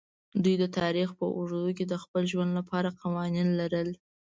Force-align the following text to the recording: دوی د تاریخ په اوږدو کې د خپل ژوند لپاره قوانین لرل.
دوی 0.43 0.55
د 0.59 0.65
تاریخ 0.77 1.07
په 1.19 1.25
اوږدو 1.37 1.69
کې 1.77 1.85
د 1.87 1.93
خپل 2.03 2.23
ژوند 2.31 2.51
لپاره 2.59 2.97
قوانین 3.01 3.47
لرل. 3.59 3.89